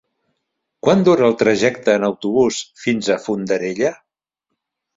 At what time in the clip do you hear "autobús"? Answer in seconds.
2.09-2.59